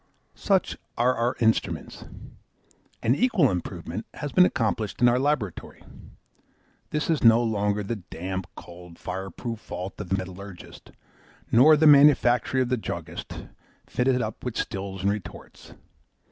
Such 0.33 0.79
are 0.97 1.13
our 1.13 1.35
instruments. 1.39 2.05
An 3.03 3.13
equal 3.13 3.51
improvement 3.51 4.07
has 4.15 4.31
been 4.31 4.47
accomplished 4.47 4.99
in 4.99 5.07
our 5.07 5.19
laboratory. 5.19 5.83
This 6.89 7.07
is 7.07 7.23
no 7.23 7.43
longer 7.43 7.83
the 7.83 7.97
damp, 7.97 8.47
cold, 8.55 8.97
fireproof 8.97 9.59
vault 9.63 10.01
of 10.01 10.09
the 10.09 10.17
metallurgist, 10.17 10.91
nor 11.51 11.77
the 11.77 11.85
manufactory 11.85 12.63
of 12.63 12.69
the 12.69 12.77
druggist, 12.77 13.45
fitted 13.85 14.23
up 14.23 14.43
with 14.43 14.57
stills 14.57 15.03
and 15.03 15.11
retorts. 15.11 15.75